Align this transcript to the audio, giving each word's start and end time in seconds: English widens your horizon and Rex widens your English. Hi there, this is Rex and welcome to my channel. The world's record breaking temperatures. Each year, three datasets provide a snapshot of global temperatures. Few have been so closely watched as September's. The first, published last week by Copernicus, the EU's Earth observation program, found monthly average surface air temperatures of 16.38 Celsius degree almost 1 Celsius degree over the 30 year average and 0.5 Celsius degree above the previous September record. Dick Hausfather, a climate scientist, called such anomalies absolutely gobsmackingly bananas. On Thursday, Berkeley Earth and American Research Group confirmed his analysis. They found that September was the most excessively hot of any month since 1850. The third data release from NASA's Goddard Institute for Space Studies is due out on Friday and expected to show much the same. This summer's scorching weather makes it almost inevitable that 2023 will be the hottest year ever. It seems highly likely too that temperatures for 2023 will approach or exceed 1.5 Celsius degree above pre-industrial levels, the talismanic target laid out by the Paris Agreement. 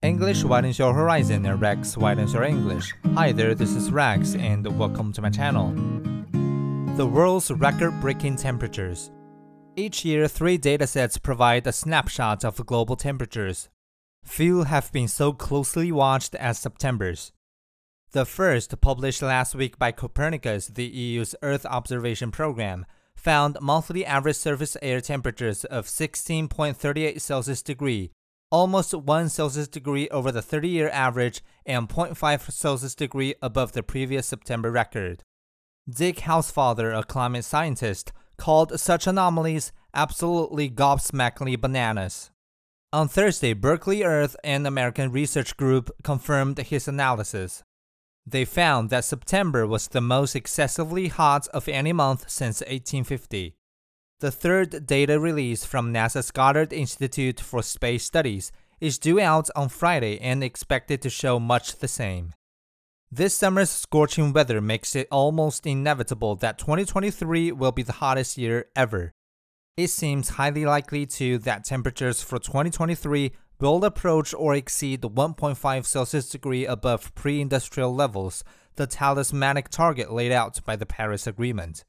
English 0.00 0.44
widens 0.44 0.78
your 0.78 0.94
horizon 0.94 1.44
and 1.44 1.60
Rex 1.60 1.96
widens 1.96 2.32
your 2.32 2.44
English. 2.44 2.94
Hi 3.14 3.32
there, 3.32 3.52
this 3.52 3.74
is 3.74 3.90
Rex 3.90 4.36
and 4.36 4.64
welcome 4.78 5.12
to 5.12 5.20
my 5.20 5.28
channel. 5.28 5.72
The 6.96 7.04
world's 7.04 7.50
record 7.50 8.00
breaking 8.00 8.36
temperatures. 8.36 9.10
Each 9.74 10.04
year, 10.04 10.28
three 10.28 10.56
datasets 10.56 11.20
provide 11.20 11.66
a 11.66 11.72
snapshot 11.72 12.44
of 12.44 12.64
global 12.64 12.94
temperatures. 12.94 13.70
Few 14.22 14.62
have 14.62 14.92
been 14.92 15.08
so 15.08 15.32
closely 15.32 15.90
watched 15.90 16.36
as 16.36 16.60
September's. 16.60 17.32
The 18.12 18.24
first, 18.24 18.80
published 18.80 19.20
last 19.20 19.56
week 19.56 19.80
by 19.80 19.90
Copernicus, 19.90 20.68
the 20.68 20.86
EU's 20.86 21.34
Earth 21.42 21.66
observation 21.66 22.30
program, 22.30 22.86
found 23.16 23.56
monthly 23.60 24.06
average 24.06 24.36
surface 24.36 24.76
air 24.80 25.00
temperatures 25.00 25.64
of 25.64 25.86
16.38 25.86 27.20
Celsius 27.20 27.62
degree 27.62 28.12
almost 28.50 28.94
1 28.94 29.28
Celsius 29.28 29.68
degree 29.68 30.08
over 30.08 30.32
the 30.32 30.42
30 30.42 30.68
year 30.68 30.88
average 30.90 31.42
and 31.66 31.88
0.5 31.88 32.50
Celsius 32.50 32.94
degree 32.94 33.34
above 33.42 33.72
the 33.72 33.82
previous 33.82 34.26
September 34.26 34.70
record. 34.70 35.22
Dick 35.88 36.18
Hausfather, 36.18 36.96
a 36.96 37.02
climate 37.02 37.44
scientist, 37.44 38.12
called 38.36 38.78
such 38.78 39.06
anomalies 39.06 39.72
absolutely 39.94 40.70
gobsmackingly 40.70 41.60
bananas. 41.60 42.30
On 42.92 43.08
Thursday, 43.08 43.52
Berkeley 43.52 44.02
Earth 44.02 44.36
and 44.42 44.66
American 44.66 45.12
Research 45.12 45.56
Group 45.56 45.90
confirmed 46.02 46.58
his 46.58 46.88
analysis. 46.88 47.62
They 48.26 48.44
found 48.44 48.90
that 48.90 49.04
September 49.04 49.66
was 49.66 49.88
the 49.88 50.00
most 50.00 50.34
excessively 50.36 51.08
hot 51.08 51.48
of 51.48 51.68
any 51.68 51.92
month 51.92 52.28
since 52.28 52.60
1850. 52.60 53.54
The 54.20 54.32
third 54.32 54.84
data 54.84 55.20
release 55.20 55.64
from 55.64 55.94
NASA's 55.94 56.32
Goddard 56.32 56.72
Institute 56.72 57.38
for 57.38 57.62
Space 57.62 58.04
Studies 58.04 58.50
is 58.80 58.98
due 58.98 59.20
out 59.20 59.48
on 59.54 59.68
Friday 59.68 60.20
and 60.20 60.42
expected 60.42 61.00
to 61.02 61.08
show 61.08 61.38
much 61.38 61.76
the 61.76 61.86
same. 61.86 62.32
This 63.12 63.36
summer's 63.36 63.70
scorching 63.70 64.32
weather 64.32 64.60
makes 64.60 64.96
it 64.96 65.06
almost 65.12 65.68
inevitable 65.68 66.34
that 66.34 66.58
2023 66.58 67.52
will 67.52 67.70
be 67.70 67.84
the 67.84 67.92
hottest 67.92 68.36
year 68.36 68.66
ever. 68.74 69.12
It 69.76 69.90
seems 69.90 70.30
highly 70.30 70.66
likely 70.66 71.06
too 71.06 71.38
that 71.38 71.62
temperatures 71.62 72.20
for 72.20 72.40
2023 72.40 73.30
will 73.60 73.84
approach 73.84 74.34
or 74.34 74.52
exceed 74.56 75.02
1.5 75.02 75.86
Celsius 75.86 76.28
degree 76.28 76.66
above 76.66 77.14
pre-industrial 77.14 77.94
levels, 77.94 78.42
the 78.74 78.88
talismanic 78.88 79.68
target 79.68 80.12
laid 80.12 80.32
out 80.32 80.58
by 80.64 80.74
the 80.74 80.86
Paris 80.86 81.28
Agreement. 81.28 81.84